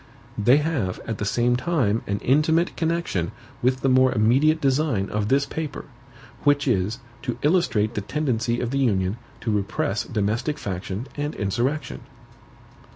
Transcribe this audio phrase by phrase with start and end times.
[0.35, 5.27] They have, at the same time, an intimate connection with the more immediate design of
[5.27, 5.85] this paper;
[6.43, 12.01] which is, to illustrate the tendency of the Union to repress domestic faction and insurrection.